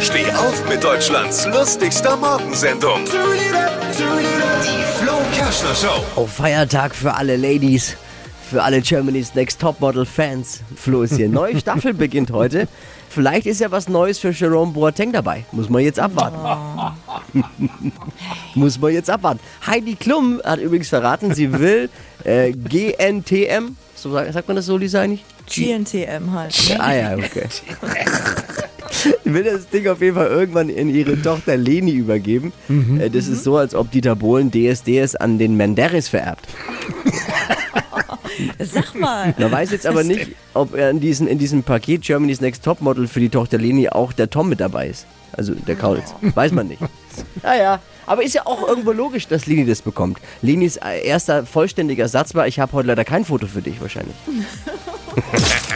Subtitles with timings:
[0.00, 3.00] Steh auf mit Deutschlands lustigster Morgensendung.
[3.06, 6.04] Die Flo Kerschner Show.
[6.16, 7.96] Oh, Feiertag für alle Ladies,
[8.50, 10.60] für alle Germany's Next Topmodel Fans.
[10.76, 11.30] Flo ist hier.
[11.30, 12.68] Neue Staffel beginnt heute.
[13.08, 15.46] Vielleicht ist ja was Neues für Jerome Boateng dabei.
[15.52, 16.38] Muss man jetzt abwarten.
[18.54, 19.40] Muss man jetzt abwarten.
[19.66, 21.88] Heidi Klum hat übrigens verraten, sie will
[22.24, 23.76] äh, GNTM.
[23.94, 25.24] So sagt, sagt man das so, Lisa eigentlich?
[25.46, 26.68] GNTM halt.
[26.68, 26.80] Ne?
[26.80, 27.46] Ah ja, okay.
[29.24, 32.52] Ich will das Ding auf jeden Fall irgendwann in ihre Tochter Leni übergeben.
[32.98, 36.46] Äh, Das ist so, als ob Dieter Bohlen DSDS an den Menderes vererbt.
[38.58, 39.34] Sag mal.
[39.38, 43.06] Man weiß jetzt aber nicht, ob er in, diesen, in diesem Paket Germany's Next Topmodel
[43.08, 45.06] für die Tochter Leni auch der Tom mit dabei ist.
[45.32, 46.14] Also der Kaulitz.
[46.34, 46.80] Weiß man nicht.
[47.42, 50.18] Naja, aber ist ja auch irgendwo logisch, dass Leni das bekommt.
[50.42, 54.14] Lenis äh, erster vollständiger Satz war, ich habe heute leider kein Foto für dich wahrscheinlich.